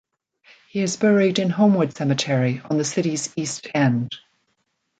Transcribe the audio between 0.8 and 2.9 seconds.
buried in Homewood Cemetery on the